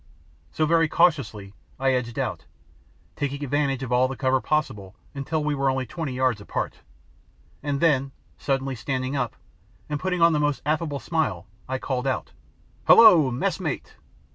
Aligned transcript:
So 0.51 0.65
very 0.65 0.87
cautiously 0.87 1.53
I 1.79 1.93
edged 1.93 2.17
out, 2.17 2.45
taking 3.15 3.43
advantage 3.43 3.83
of 3.83 3.91
all 3.91 4.07
the 4.07 4.15
cover 4.17 4.41
possible 4.41 4.95
until 5.13 5.43
we 5.43 5.53
were 5.53 5.69
only 5.69 5.85
twenty 5.85 6.13
yards 6.13 6.41
apart, 6.41 6.79
and 7.61 7.79
then 7.79 8.11
suddenly 8.35 8.73
standing 8.73 9.15
up, 9.15 9.35
and 9.89 9.99
putting 9.99 10.19
on 10.19 10.33
the 10.33 10.39
most 10.39 10.63
affable 10.65 10.99
smile, 10.99 11.45
I 11.69 11.77
called 11.77 12.07
out 12.07 12.31
"Hullo, 12.87 13.29
mess 13.29 13.59
mate!" 13.59 13.95